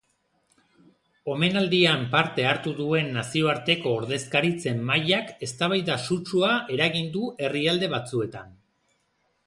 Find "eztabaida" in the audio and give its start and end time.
5.49-5.99